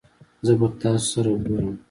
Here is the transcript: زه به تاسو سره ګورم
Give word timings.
زه 0.45 0.53
به 0.59 0.67
تاسو 0.81 1.07
سره 1.13 1.31
ګورم 1.43 1.73